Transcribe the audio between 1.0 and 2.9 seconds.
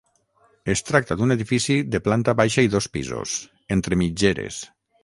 d'un edifici de planta baixa i dos